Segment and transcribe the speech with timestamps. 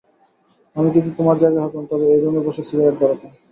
[0.75, 3.31] আমি যদি তোমার জায়গায় হতাম, তবে এই রুমে বসেই সিগারেট ধরাতাম।